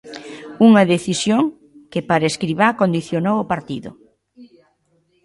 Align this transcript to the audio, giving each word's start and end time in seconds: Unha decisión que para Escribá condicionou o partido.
Unha 0.67 0.87
decisión 0.93 1.43
que 1.91 2.01
para 2.09 2.29
Escribá 2.31 2.67
condicionou 2.81 3.37
o 3.39 3.49
partido. 3.53 3.91